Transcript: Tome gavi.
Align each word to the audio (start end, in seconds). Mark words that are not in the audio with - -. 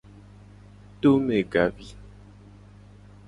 Tome 1.01 1.37
gavi. 1.51 1.93